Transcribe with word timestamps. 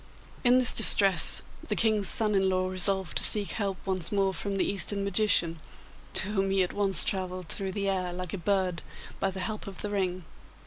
In 0.43 0.57
this 0.57 0.73
distress, 0.73 1.43
the 1.67 1.75
King's 1.75 2.07
son 2.07 2.33
in 2.33 2.49
law 2.49 2.67
resolved 2.69 3.17
to 3.17 3.23
seek 3.23 3.51
help 3.51 3.77
once 3.85 4.11
more 4.11 4.33
from 4.33 4.57
the 4.57 4.65
Eastern 4.65 5.03
magician, 5.03 5.57
to 6.15 6.29
whom 6.29 6.49
he 6.49 6.63
at 6.63 6.73
once 6.73 7.03
travelled 7.03 7.49
through 7.49 7.73
the 7.73 7.87
air 7.87 8.11
like 8.11 8.33
a 8.33 8.39
bird 8.39 8.81
by 9.19 9.29
the 9.29 9.41
help 9.41 9.67
of 9.67 9.83
the 9.83 9.91
ring. 9.91 10.25